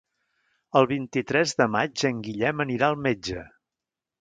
El 0.79 0.87
vint-i-tres 0.91 1.53
de 1.61 1.67
maig 1.75 2.07
en 2.11 2.25
Guillem 2.29 2.65
anirà 2.67 2.91
al 2.91 2.99
metge. 3.11 3.45